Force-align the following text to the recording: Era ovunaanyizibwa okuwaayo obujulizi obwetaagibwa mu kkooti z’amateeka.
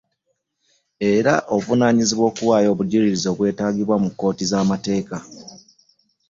Era 1.13 1.33
ovunaanyizibwa 1.55 2.25
okuwaayo 2.31 2.69
obujulizi 2.71 3.25
obwetaagibwa 3.33 3.95
mu 4.03 4.09
kkooti 4.11 4.43
z’amateeka. 4.51 5.17